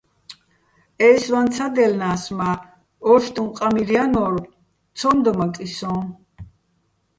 [1.07, 2.55] ე́ჲსვაჼ ცადჲელნა́ს, მა́
[3.11, 4.35] ო́შტუჼ ყამირ ჲანო́რ,
[4.97, 5.95] ცო́მ დომაკიჼ სოჼ.